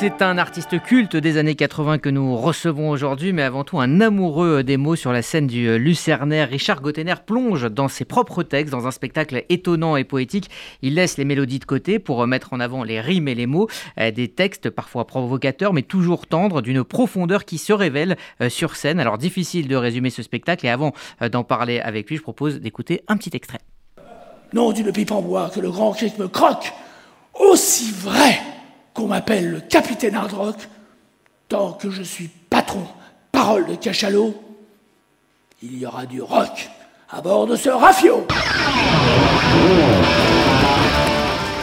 [0.00, 4.00] c'est un artiste culte des années 80 que nous recevons aujourd'hui, mais avant tout un
[4.00, 6.48] amoureux des mots sur la scène du Lucernaire.
[6.48, 10.50] Richard Gottener plonge dans ses propres textes, dans un spectacle étonnant et poétique.
[10.82, 13.68] Il laisse les mélodies de côté pour mettre en avant les rimes et les mots,
[14.00, 18.74] euh, des textes parfois provocateurs, mais toujours tendres, d'une profondeur qui se révèle euh, sur
[18.74, 18.98] scène.
[18.98, 20.92] Alors difficile de résumer ce spectacle, et avant
[21.22, 23.60] euh, d'en parler avec lui, je propose d'écouter un petit extrait.
[24.52, 26.72] Non d'une pipe en bois que le grand cric me croque,
[27.38, 28.53] aussi vrai
[28.94, 30.56] qu'on m'appelle le capitaine Hardrock,
[31.48, 32.86] tant que je suis patron,
[33.32, 34.34] parole de cachalot,
[35.62, 36.70] il y aura du rock
[37.10, 38.26] à bord de ce rafio.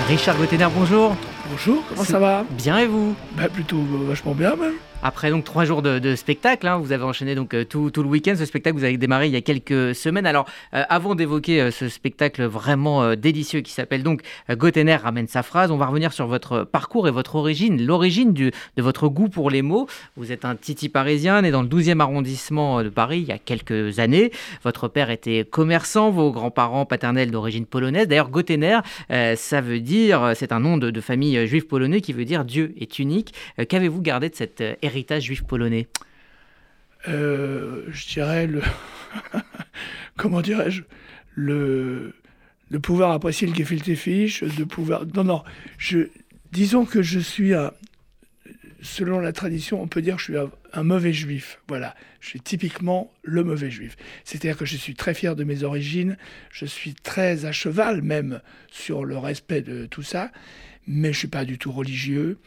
[0.08, 1.16] Richard Gottener, bonjour.
[1.50, 2.44] Bonjour, comment ça va?
[2.52, 3.16] Bien et vous?
[3.36, 4.76] Bah plutôt euh, vachement bien même.
[5.04, 8.36] Après donc trois jours de, spectacle, hein, vous avez enchaîné donc euh, tout, le week-end.
[8.38, 10.28] Ce spectacle vous avez démarré il y a quelques semaines.
[10.28, 15.42] Alors euh, avant d'évoquer euh, ce spectacle vraiment délicieux qui s'appelle donc Gottener ramène sa
[15.42, 19.50] phrase, on va revenir sur votre parcours et votre origine, l'origine de votre goût pour
[19.50, 19.88] les mots.
[20.18, 23.40] Vous êtes un titi parisien né dans le 12e arrondissement de Paris il y a
[23.40, 24.32] quelques années.
[24.64, 28.08] Votre père était commerçant, vos grands-parents paternels d'origine polonaise.
[28.08, 32.46] D'ailleurs Gottener, ça veut dire, c'est un nom de, famille juive polonais qui veut dire
[32.46, 33.34] Dieu est unique.
[33.68, 35.88] Qu'avez-vous gardé de cette héritage juif polonais
[37.08, 38.62] euh, Je dirais le.
[40.18, 40.84] Comment dirais-je
[41.34, 42.14] le,
[42.82, 45.06] pouvoir apprécier le gefilte fiche, de pouvoir.
[45.16, 45.44] Non, non.
[45.78, 46.10] Je,
[46.52, 47.72] disons que je suis un.
[48.82, 50.38] Selon la tradition, on peut dire que je suis
[50.74, 51.60] un, mauvais juif.
[51.68, 53.96] Voilà, je suis typiquement le mauvais juif.
[54.24, 56.18] C'est-à-dire que je suis très fier de mes origines,
[56.52, 60.32] je suis très à cheval même sur le respect de tout ça,
[60.88, 62.38] mais je suis pas du tout religieux.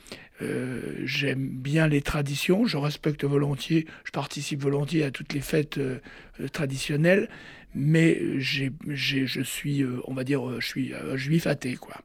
[0.42, 5.78] Euh, j'aime bien les traditions, je respecte volontiers, je participe volontiers à toutes les fêtes
[5.78, 5.98] euh,
[6.40, 7.28] euh, traditionnelles,
[7.74, 11.96] mais je suis, on va dire, je suis juif athée, quoi.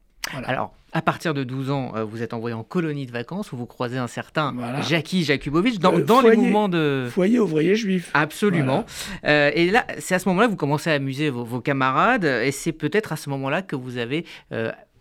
[0.46, 3.66] Alors, à partir de 12 ans, vous êtes envoyé en colonie de vacances où vous
[3.66, 4.54] croisez un certain
[4.88, 7.08] Jackie Jakubowicz dans, les mouvements de...
[7.10, 8.12] Foyer ouvrier juif.
[8.14, 8.86] Absolument.
[9.24, 12.74] et là, c'est à ce moment-là que vous commencez à amuser vos, camarades et c'est
[12.74, 14.26] peut-être à ce moment-là que vous avez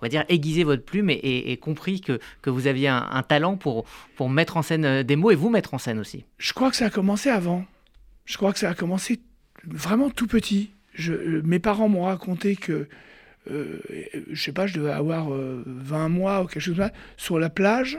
[0.01, 3.85] on va dire, aiguiser votre plume et, compris que, que, vous aviez un, talent pour,
[4.17, 6.71] pour mettre en scène euh, des mots et vous mettre en scène aussi Je crois
[6.71, 7.65] que ça a commencé avant.
[8.25, 9.21] Je crois que ça a commencé
[9.65, 10.71] vraiment tout petit.
[10.95, 12.89] Je, euh, mes parents m'ont raconté que,
[13.51, 13.81] euh,
[14.31, 17.51] je sais pas, je devais avoir 20 mois ou quelque chose comme ça, sur la
[17.51, 17.99] plage.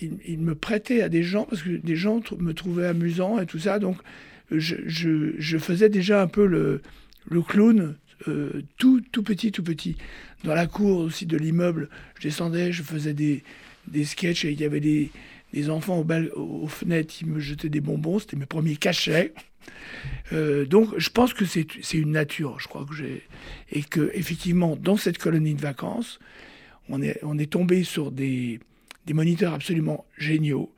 [0.00, 3.58] ils, me prêtaient à des gens parce que des gens me trouvaient amusant et tout
[3.58, 3.78] ça.
[3.78, 3.98] Donc,
[4.50, 6.80] je, faisais déjà un peu le,
[7.42, 7.96] clown
[8.28, 9.96] euh, tout, tout petit, tout petit.
[10.44, 13.42] Dans la cour aussi de l'immeuble, je descendais, je faisais des,
[13.88, 15.10] des sketchs et il y avait des,
[15.52, 19.32] des enfants aux, aux, fenêtres, ils me jetaient des bonbons, c'était mes premiers cachets.
[20.32, 23.22] Euh, donc je pense que c'est une nature, je crois que j'ai.
[23.70, 26.18] Et que effectivement, dans cette colonie de vacances,
[26.88, 28.60] on est, tombé sur des,
[29.12, 30.72] moniteurs absolument géniaux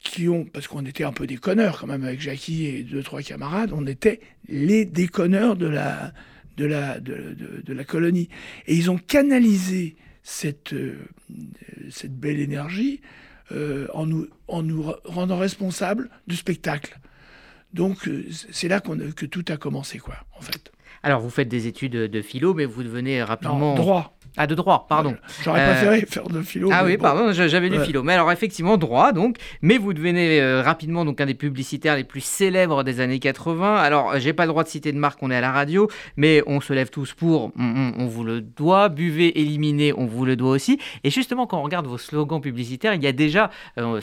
[0.00, 3.02] qui ont, parce qu'on était un peu des connards quand même avec Jackie et deux,
[3.02, 6.12] trois camarades, on était les déconneurs de la,
[7.84, 8.28] colonie.
[8.66, 10.98] Et ils ont canalisé cette, euh,
[12.08, 13.00] belle énergie
[13.52, 16.98] euh, en nous rendant responsables du spectacle.
[17.76, 20.72] Donc euh, c'est là que tout a commencé, quoi, en fait.
[21.02, 23.74] Alors vous faites des études de philo, mais vous devenez rapidement...
[23.74, 24.16] droit.
[24.38, 25.16] Ah, de droit, pardon.
[25.42, 26.68] J'aurais préféré faire de philo.
[26.70, 28.02] Ah oui, pardon, j'avais du philo.
[28.02, 29.38] Mais alors, effectivement, droit, donc.
[29.62, 33.76] Mais vous devenez rapidement donc un des publicitaires les plus célèbres des années 80.
[33.76, 35.88] Alors, j'ai pas le droit de citer de marque, on est à la radio,
[36.18, 38.90] mais on se lève tous pour, on, vous le doit.
[38.90, 40.78] Buvez, éliminez, on vous le doit aussi.
[41.02, 43.50] Et justement, quand on regarde vos slogans publicitaires, il y a déjà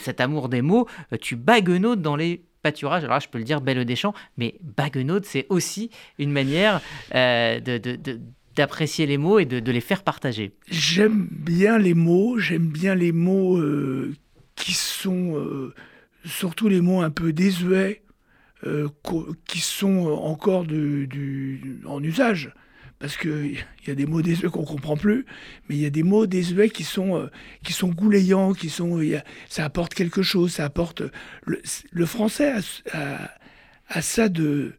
[0.00, 0.88] cet amour des mots.
[1.20, 3.04] tu baguenautes dans les pâturages.
[3.04, 6.80] Alors là, je peux le dire, Belle des Champs, mais baguenaute, c'est aussi une manière
[7.12, 8.20] de, de
[8.56, 13.12] d'apprécier les mots et de, les faire partager J'aime bien les mots, j'aime bien les
[13.12, 14.14] mots euh,
[14.54, 15.74] qui sont euh,
[16.24, 18.02] surtout les mots un peu désuets,
[18.66, 18.88] euh,
[19.46, 20.64] qui sont encore
[21.86, 22.54] en usage.
[22.98, 25.26] Parce qu'il y a des mots désuets qu'on ne comprend plus,
[25.68, 27.28] mais il y a des mots désuets qui sont,
[27.62, 29.00] qui sont goulayants, qui sont,
[29.48, 31.02] ça apporte quelque chose, ça apporte...
[31.44, 32.54] Le, français
[32.92, 34.74] a, ça de,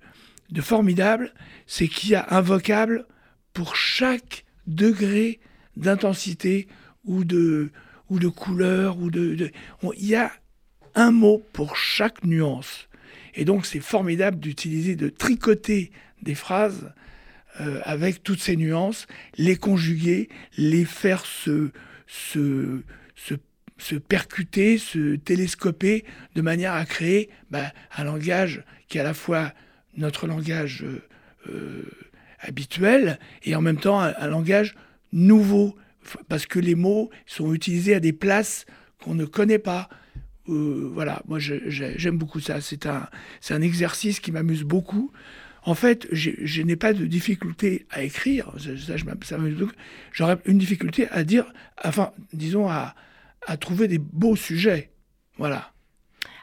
[0.50, 1.34] de formidable,
[1.68, 3.06] c'est qu'il y a un vocable
[3.54, 5.40] pour chaque degré
[5.78, 6.68] d'intensité
[7.04, 7.72] ou de,
[8.10, 8.98] ou de couleur.
[9.00, 9.52] Ou de,
[9.98, 10.32] il y a
[10.96, 12.88] un mot pour chaque nuance.
[13.36, 15.92] Et donc c'est formidable d'utiliser, de tricoter
[16.22, 16.94] des phrases
[17.62, 19.08] euh, avec toutes ces nuances,
[19.38, 21.70] les conjuguer, les faire se,
[22.06, 22.82] se,
[23.78, 26.04] se, percuter, se télescoper,
[26.36, 29.54] de manière à créer bah, un langage qui est à la fois
[29.96, 31.02] notre langage euh,
[31.50, 31.84] euh,
[32.42, 34.76] habituel et en même temps un, langage
[35.14, 35.78] nouveau,
[36.28, 38.66] parce que les mots sont utilisés à des places
[39.02, 39.88] qu'on ne connaît pas.
[40.46, 42.60] voilà, moi j'aime beaucoup ça.
[42.60, 43.08] C'est un,
[43.50, 45.14] un exercice qui m'amuse beaucoup.
[45.68, 48.54] En fait, je n'ai pas de difficulté à écrire.
[48.58, 48.96] Ça,
[50.14, 51.52] J'aurais une difficulté à dire,
[51.84, 52.94] enfin, disons, à
[53.60, 54.92] trouver des beaux sujets.
[55.38, 55.75] Voilà.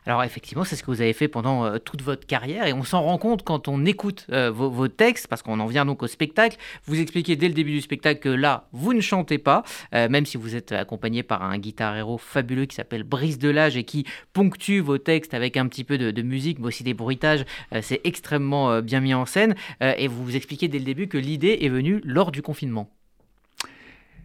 [0.04, 2.82] Alors effectivement, c'est ce que vous avez fait pendant euh, toute votre carrière et on
[2.82, 6.08] s'en rend compte quand on écoute euh, vos, textes, parce qu'on en vient donc au
[6.08, 6.56] spectacle.
[6.86, 9.62] Vous expliquez dès le début du spectacle que là, vous ne chantez pas,
[9.94, 13.76] euh, même si vous êtes accompagné par un guitar héros fabuleux qui s'appelle Brice Delage
[13.76, 17.44] et qui ponctue vos textes avec un petit peu de, musique, mais aussi des bruitages.
[17.80, 21.58] c'est extrêmement bien mis en scène et vous vous expliquez dès le début que l'idée
[21.62, 22.88] est venue lors du confinement.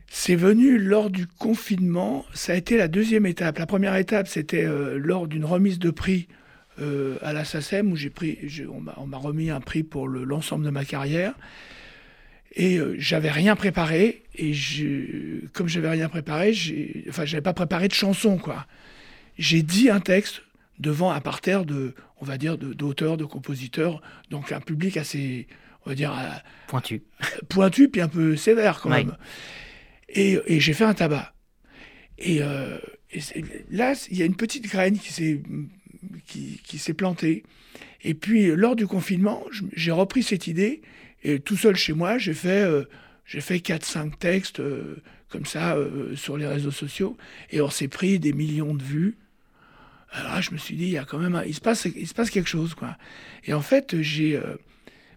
[0.10, 3.60] C'est venu lors du confinement, ça a été la deuxième étape.
[3.60, 6.28] La première étape, c'était euh, lors d'une remise de prix
[6.80, 8.38] euh, à la SACEM, où j'ai pris,
[8.70, 11.34] on m'a remis un prix pour l'ensemble de ma carrière.
[12.56, 16.54] Et euh, j'avais rien préparé, et je, comme j'avais rien préparé,
[17.10, 18.66] enfin, j'avais pas préparé de chanson, quoi.
[19.38, 20.42] J'ai dit un texte
[20.80, 24.02] devant un parterre de, on va dire, d'auteurs, de, compositeurs,
[24.32, 25.48] donc un public assez,
[25.86, 26.14] on va dire,
[26.68, 27.04] pointu,
[27.50, 29.16] pointu, puis un peu sévère quand même.
[30.10, 31.34] Et, j'ai fait un tabac.
[32.18, 32.78] Et, euh,
[33.70, 35.42] là, il y a une petite graine qui s'est,
[36.28, 37.44] qui, s'est plantée.
[38.04, 39.44] Et puis, lors du confinement,
[39.74, 40.82] j'ai repris cette idée.
[41.24, 42.84] Et tout seul chez moi, j'ai fait, euh,
[43.26, 44.98] j'ai fait 4-5 textes euh,
[45.30, 45.76] comme ça
[46.16, 47.18] sur les réseaux sociaux.
[47.52, 49.18] Et on s'est pris des millions de vues.
[50.12, 52.08] Alors là, je me suis dit, il y a quand même il, se passe, il
[52.08, 52.76] se passe quelque chose.
[52.76, 52.96] Quoi.
[53.44, 54.40] Et en fait, j'ai,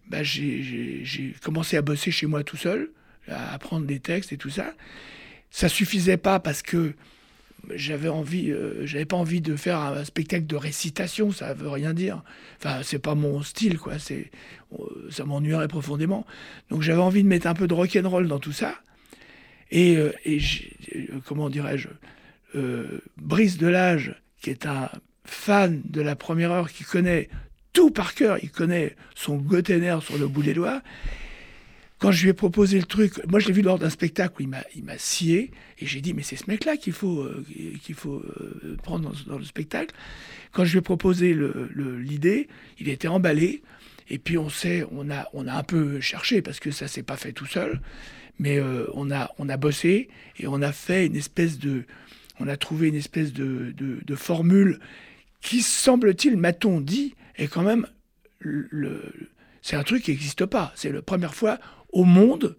[0.08, 2.90] bah, j'ai commencé à bosser chez moi tout seul
[3.30, 4.74] à apprendre des textes et tout ça.
[5.50, 6.94] Ça suffisait pas parce que
[7.74, 11.94] j'avais envie, euh, j'avais pas envie de faire un spectacle de récitation, ça veut rien
[11.94, 12.22] dire.
[12.58, 13.98] Enfin, c'est pas mon style, quoi.
[13.98, 14.30] C'est,
[14.78, 16.26] euh, ça m'ennuierait profondément.
[16.70, 18.74] Donc j'avais envie de mettre un peu de rock and roll dans tout ça.
[19.70, 20.40] Et, euh, et
[21.26, 21.88] comment dirais-je,
[23.16, 24.88] Brice Delage, qui est un
[25.24, 27.28] fan de la première heure, qui connaît
[27.72, 30.82] tout par cœur, il connaît son Gotener sur le bout des doigts,
[32.00, 34.42] quand je lui ai proposé le truc, moi je l'ai vu lors d'un spectacle où
[34.42, 34.48] il
[34.84, 37.44] m'a, scié, et j'ai dit, mais c'est ce mec-là qu'il faut, euh,
[37.82, 39.94] qu'il faut euh, prendre dans, le spectacle.
[40.50, 41.36] Quand je lui ai proposé
[41.76, 42.48] l'idée,
[42.78, 43.62] il était emballé,
[44.08, 47.02] et puis on sait, on a, on a un peu cherché, parce que ça s'est
[47.02, 47.82] pas fait tout seul,
[48.38, 50.08] mais euh, on, a, on a bossé,
[50.38, 51.84] et on a fait une espèce de...
[52.42, 54.80] On a trouvé une espèce de, de, formule
[55.42, 57.86] qui, semble-t-il, m'a-t-on dit, est quand même
[58.38, 59.02] le,
[59.62, 60.72] c'est un truc qui n'existe pas.
[60.74, 61.58] C'est la première fois
[61.92, 62.56] au monde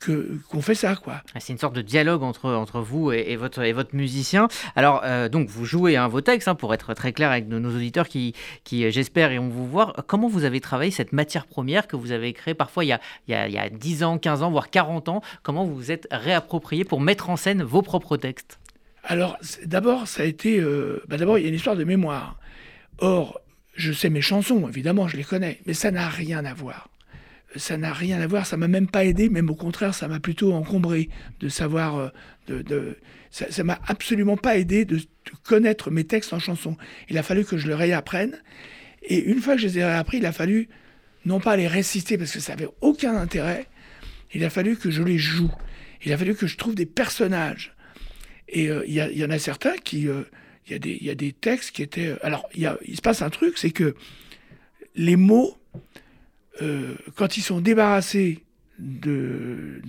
[0.00, 1.22] que qu'on fait ça quoi.
[1.34, 4.48] Ah, c'est une sorte de dialogue entre entre vous et, votre et votre musicien.
[4.74, 7.60] Alors euh, donc vous jouez un vos textes hein, pour être très clair avec nos,
[7.70, 9.94] auditeurs qui qui euh, j'espère iront vous voir.
[10.06, 13.00] Comment vous avez travaillé cette matière première que vous avez créée parfois il y a
[13.28, 15.22] il y a, il y a 10 ans, 15 ans, voire 40 ans?
[15.42, 18.58] Comment vous vous êtes réapproprié pour mettre en scène vos propres textes?
[19.04, 22.38] Alors d'abord ça a été euh, bah, d'abord il y a une histoire de mémoire.
[22.98, 23.40] Or
[23.74, 26.90] je sais mes chansons évidemment je les connais mais ça n'a rien à voir
[27.56, 30.20] ça n'a rien à voir, ça m'a même pas aidé, même au contraire, ça m'a
[30.20, 31.08] plutôt encombré
[31.40, 32.08] de savoir, euh,
[32.46, 32.96] de,
[33.30, 35.00] ça m'a absolument pas aidé de,
[35.44, 36.76] connaître mes textes en chanson.
[37.08, 38.40] Il a fallu que je le réapprenne,
[39.02, 40.68] et une fois que je les ai réappris, il a fallu
[41.24, 43.66] non pas les réciter parce que ça avait aucun intérêt,
[44.32, 45.52] il a fallu que je les joue,
[46.04, 47.74] il a fallu que je trouve des personnages.
[48.48, 50.22] Et euh, il y, en a certains qui, euh,
[50.70, 53.58] il y, y, a des textes qui étaient, alors il, il se passe un truc,
[53.58, 53.94] c'est que
[54.94, 55.60] les mots
[56.62, 58.44] euh, quand ils sont débarrassés
[58.78, 59.80] de,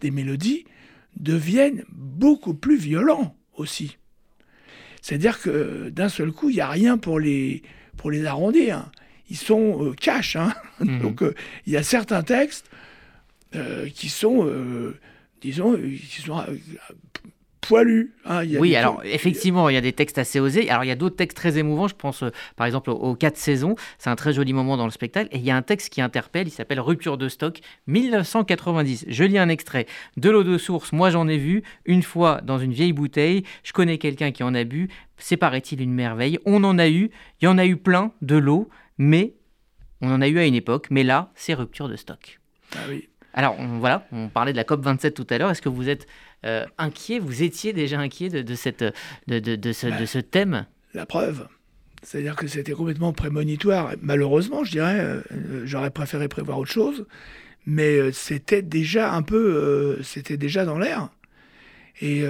[0.00, 0.64] des mélodies,
[1.16, 3.98] deviennent beaucoup plus violents aussi.
[5.00, 7.62] C'est-à-dire que d'un seul coup, il n'y a rien pour les,
[7.96, 8.90] pour les arrondir.
[9.30, 10.36] Ils sont euh, cash.
[10.36, 10.54] Hein.
[10.80, 11.00] Mhm.
[11.00, 11.32] Donc euh,
[11.66, 12.68] il y a certains textes
[13.94, 14.50] qui sont,
[15.42, 16.42] disons, qui sont
[17.62, 18.12] poilu.
[18.26, 20.68] Hein, oui, alors effectivement, il y a des textes assez osés.
[20.68, 21.88] Alors il y a d'autres textes très émouvants.
[21.88, 23.76] Je pense euh, par exemple aux quatre saisons.
[23.98, 25.28] C'est un très joli moment dans le spectacle.
[25.32, 26.48] Et il y a un texte qui interpelle.
[26.48, 29.06] Il s'appelle Rupture de stock 1990.
[29.08, 29.86] Je lis un extrait.
[30.16, 33.44] De l'eau de source, moi j'en ai vu une fois dans une vieille bouteille.
[33.62, 34.88] Je connais quelqu'un qui en a bu.
[35.16, 36.38] C'est paraît-il une merveille?
[36.44, 37.10] On en a eu.
[37.40, 39.34] Il y en a eu plein de l'eau, mais
[40.00, 40.88] on en a eu à une époque.
[40.90, 42.40] Mais là, c'est rupture de stock.
[42.74, 43.08] Ah oui.
[43.34, 45.50] Alors voilà, on parlait de la COP 27 tout à l'heure.
[45.50, 46.06] Est-ce que vous êtes
[46.44, 48.84] euh, inquiet, vous étiez déjà inquiet de, cette,
[49.28, 50.66] de, de, ce, de, ce, thème?
[50.92, 51.46] La preuve.
[52.02, 53.94] C'est-à-dire que c'était complètement prémonitoire.
[54.02, 55.20] Malheureusement, je dirais, euh,
[55.64, 57.06] j'aurais préféré prévoir autre chose,
[57.64, 61.10] mais euh, c'était déjà un peu, c'était déjà dans l'air.
[62.00, 62.24] Et,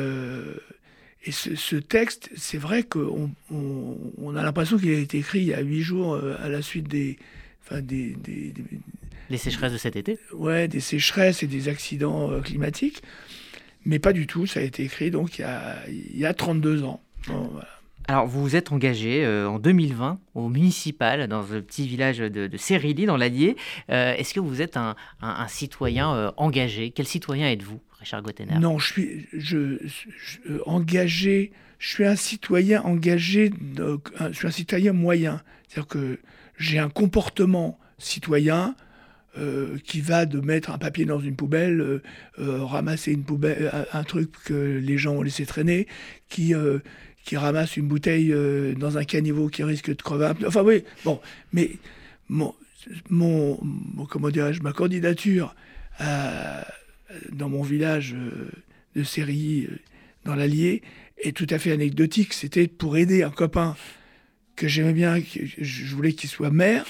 [1.25, 5.55] et ce, texte, c'est vrai qu'on on, a l'impression qu'il a été écrit il y
[5.55, 7.17] a huit jours à la suite des,
[7.63, 8.53] enfin des, des,
[9.31, 10.19] les sécheresses de cet été?
[10.35, 13.03] Ouais, des sécheresses et des accidents climatiques.
[13.85, 16.35] Mais pas du tout, ça a été écrit donc il y a, il y a
[16.35, 17.01] 32 ans.
[18.09, 23.07] Alors, vous vous êtes engagé en 2020 au municipal, dans le petit village de, de
[23.07, 23.57] dans l'Allier.
[23.89, 24.97] Est-ce que vous êtes un,
[25.49, 26.91] citoyen engagé?
[26.91, 29.79] Quel citoyen êtes-vous, Richard Gottener Non, je suis je,
[30.67, 31.53] engagé.
[31.79, 33.53] Je suis un citoyen engagé.
[33.77, 35.41] je suis un citoyen moyen.
[35.69, 36.19] C'est-à-dire que
[36.59, 38.75] j'ai un comportement citoyen
[39.39, 42.03] euh, qui va de mettre un papier dans une poubelle, euh,
[42.39, 45.87] euh, ramasser une poubelle, un, truc que les gens ont laissé traîner,
[46.29, 46.53] qui,
[47.25, 48.35] qui ramasse une bouteille
[48.77, 50.33] dans un caniveau qui risque de crever.
[50.47, 51.19] Enfin oui, bon,
[51.55, 51.71] mais
[52.29, 52.55] mon,
[53.09, 53.59] mon,
[54.11, 55.55] comment dirais-je, ma candidature
[57.31, 58.15] dans mon village
[58.95, 59.67] de Série,
[60.27, 60.83] dans l'Allier,
[61.17, 62.35] est tout à fait anecdotique.
[62.35, 63.77] C'était pour aider un copain
[64.57, 66.85] que j'aimais bien, que je voulais qu'il soit maire.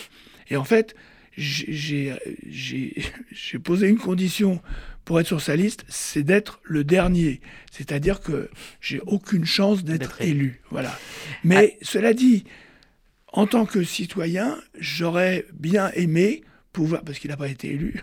[0.51, 0.97] Et en fait,
[1.37, 2.19] j'ai
[3.63, 4.61] posé une condition
[5.05, 7.41] pour être sur sa liste, c'est d'être le dernier.
[7.71, 10.61] C'est-à-dire que j'ai aucune chance d'être élu.
[10.71, 10.97] Voilà.
[11.43, 11.85] Mais ah.
[11.85, 12.45] cela dit,
[13.33, 18.01] en tant que citoyen, j'aurais bien aimé pouvoir, parce qu'il n'a pas été élu,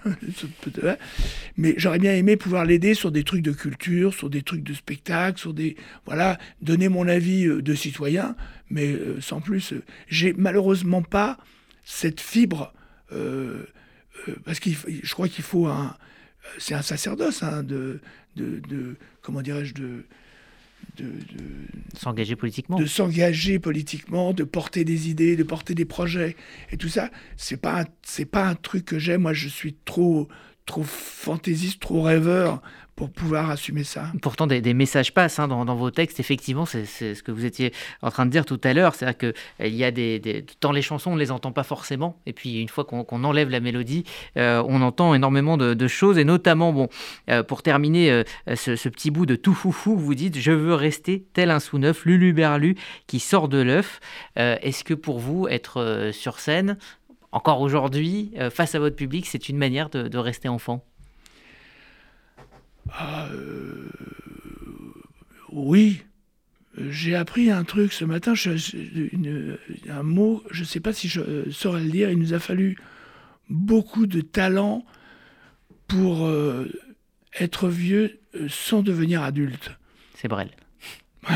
[1.57, 4.75] mais j'aurais bien aimé pouvoir l'aider sur des trucs de culture, sur des trucs de
[4.75, 8.35] spectacle, sur des, voilà, donner mon avis euh, de citoyen,
[8.69, 9.73] mais euh, sans plus.
[10.07, 11.39] J'ai malheureusement pas
[11.83, 12.71] cette fibre
[13.11, 13.65] euh,
[14.27, 15.95] euh, parce que je crois qu'il faut un,
[16.57, 17.99] c'est un sacerdoce hein, de,
[18.35, 20.05] de, comment dirais-je, de,
[20.97, 21.13] de,
[21.97, 26.35] s'engager politiquement, de s'engager politiquement, de porter des idées, de porter des projets
[26.71, 27.09] et tout ça.
[27.37, 29.21] C'est pas c'est pas un truc que j'aime.
[29.21, 30.27] Moi, je suis trop
[30.65, 32.61] trop fantaisiste, trop rêveur
[32.99, 34.11] pour pouvoir assumer ça.
[34.21, 36.19] Pourtant, des, messages passent hein, dans, vos textes.
[36.19, 38.93] Effectivement, c'est ce que vous étiez en train de dire tout à l'heure.
[38.93, 42.19] C'est-à-dire qu'il euh, y a des, Dans les chansons, on ne les entend pas forcément.
[42.25, 44.03] Et puis, une fois qu'on enlève la mélodie,
[44.35, 46.17] euh, on entend énormément de, choses.
[46.17, 46.89] Et notamment, bon,
[47.29, 51.51] euh, pour terminer ce, petit bout de tout foufou, vous dites Je veux rester tel
[51.51, 52.35] un sous-neuf, Lulu
[53.07, 54.01] qui sort de l'œuf.
[54.35, 56.77] Est-ce que pour vous, être sur scène,
[57.31, 60.83] encore aujourd'hui, face à votre public, c'est une manière de rester enfant?
[62.93, 63.89] Ah, euh,
[65.51, 66.03] oui,
[66.77, 68.33] j'ai appris un truc ce matin,
[69.89, 72.77] un mot, je ne sais pas si je saurais le dire, il nous a fallu
[73.49, 74.85] beaucoup de talent
[75.87, 76.71] pour euh,
[77.39, 79.71] être vieux euh, sans devenir adulte.
[80.15, 80.51] C'est Brel.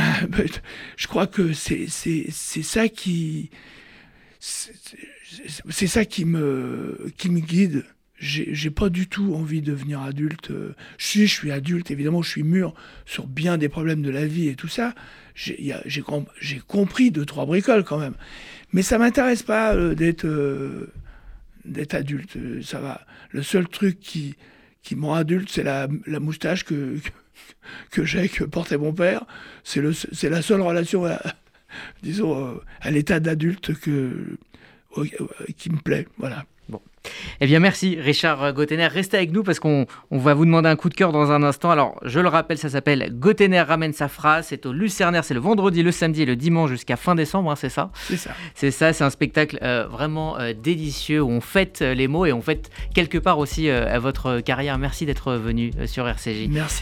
[0.97, 3.49] je crois que c'est ça qui
[4.39, 7.85] c'est ça qui me qui me guide
[8.19, 10.51] j'ai pas du tout envie de devenir adulte.
[10.97, 12.73] Je suis, je suis adulte, évidemment, je suis mûr
[13.05, 14.93] sur bien des problèmes de la vie et tout ça.
[15.35, 15.73] J'ai
[16.67, 18.15] compris deux, trois bricoles quand même.
[18.71, 20.91] Mais ça m'intéresse pas euh, d'être euh,
[21.91, 22.37] adulte.
[22.63, 23.01] Ça va.
[23.31, 24.35] Le seul truc qui,
[24.81, 26.97] qui me rend adulte, c'est la, la, moustache que,
[27.91, 29.25] que j'ai, que portait mon père.
[29.63, 31.19] C'est la seule relation, à,
[32.01, 33.89] disons, euh, à l'état d'adulte qui
[35.69, 36.07] me plaît.
[36.17, 36.45] Voilà.
[37.41, 38.87] Eh bien, merci Richard Gottener.
[38.87, 41.71] Restez avec nous parce qu'on va vous demander un coup de cœur dans un instant.
[41.71, 44.47] Alors, je le rappelle, ça s'appelle Gottener ramène sa phrase.
[44.49, 47.55] C'est au Lucernaire, c'est le vendredi, le samedi et le dimanche jusqu'à fin décembre, hein,
[47.55, 48.31] c'est ça C'est ça.
[48.55, 52.25] C'est ça, c'est un spectacle euh, vraiment euh, délicieux où on fête euh, les mots
[52.25, 54.77] et on fête quelque part aussi votre carrière.
[54.77, 56.47] Merci d'être venu sur RCJ.
[56.49, 56.71] Merci.